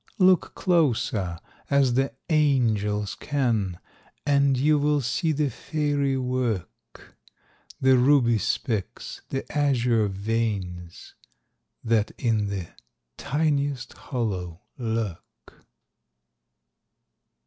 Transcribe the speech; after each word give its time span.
Look 0.17 0.55
closer, 0.55 1.37
as 1.69 1.93
the 1.93 2.11
angels 2.27 3.13
can, 3.13 3.77
And 4.25 4.57
you 4.57 4.79
will 4.79 5.01
see 5.01 5.31
the 5.31 5.51
fairy 5.51 6.17
work— 6.17 7.15
The 7.79 7.99
ruby 7.99 8.39
specks, 8.39 9.21
the 9.29 9.45
azure 9.55 10.07
veins, 10.07 11.13
That 11.83 12.13
in 12.17 12.47
the 12.47 12.69
tiniest 13.17 13.93
hollow 13.93 14.61
lurk. 14.75 15.67